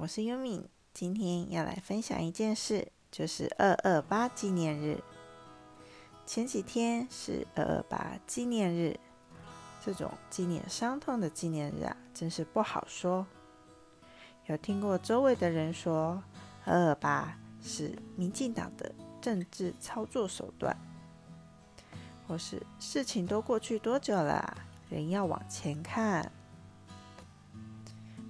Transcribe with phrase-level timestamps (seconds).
[0.00, 0.64] 我是优敏，
[0.94, 5.02] 今天要来分享一件事，就是二二八纪念日。
[6.24, 8.96] 前几天是二二八纪念日，
[9.84, 13.26] 这种纪念伤痛的纪念日啊，真是不好说。
[14.46, 16.22] 有听过周围的人说，
[16.64, 20.78] 二二八是民进党的政治操作手段，
[22.28, 24.56] 或是事情都过去多久了，
[24.88, 26.30] 人要往前看。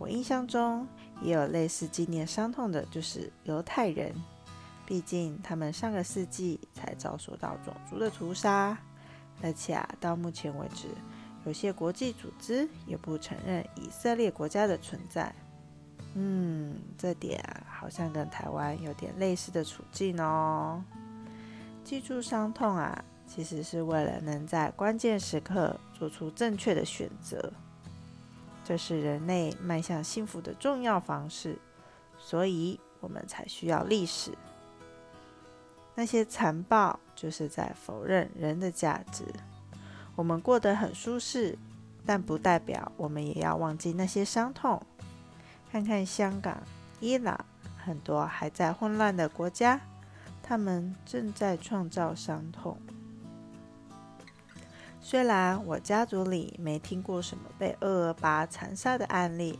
[0.00, 0.88] 我印象中
[1.22, 4.14] 也有类似纪念伤痛的，就是犹太人。
[4.84, 8.76] 毕竟他们上个世纪才遭受到种族的屠杀，
[9.40, 10.88] 而且啊，到目前为止，
[11.46, 15.32] 有些国际组织也不承认以色列国家的存在。
[16.14, 20.84] 嗯，这点啊，好像跟台湾有点类似的处境哦。
[21.84, 27.52] 记住伤痛啊，其实是为了能在关键时刻做出正确的选择。
[28.64, 31.58] 这是人类迈向幸福的重要方式，
[32.18, 34.30] 所以我们才需要历史。
[35.94, 39.24] 那些残暴就是在否认人的价值。
[40.14, 41.58] 我们过得很舒适，
[42.06, 44.80] 但不代表我们也要忘记那些伤痛。
[45.70, 46.62] 看看香港、
[47.00, 47.44] 伊朗，
[47.84, 49.80] 很多还在混乱的国家，
[50.42, 52.78] 他们正在创造伤痛。
[55.04, 59.58] 虽然我家族里没听过什么被二二八残杀的案例，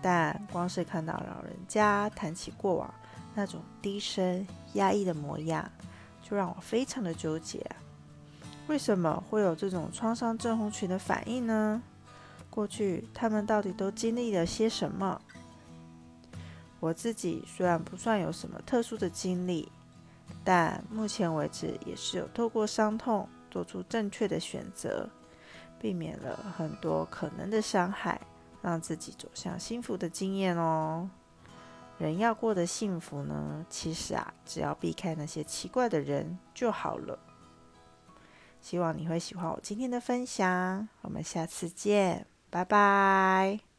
[0.00, 2.92] 但光是看到老人家谈起过往
[3.34, 5.70] 那种低声压抑的模样，
[6.22, 7.64] 就让我非常的纠结。
[8.66, 11.82] 为什么会有这种创伤症候群的反应呢？
[12.48, 15.20] 过去他们到底都经历了些什么？
[16.80, 19.70] 我自己虽然不算有什么特殊的经历，
[20.42, 23.28] 但目前为止也是有透过伤痛。
[23.52, 25.06] 做出正确的选择，
[25.78, 28.18] 避免了很多可能的伤害，
[28.62, 31.10] 让自己走向幸福的经验哦。
[31.98, 37.18] 人要过得幸福呢，其实啊，只要避开那些奇怪的人就好了。
[38.60, 43.71] 希望你会喜欢我今天的分享，我们下次见，拜拜。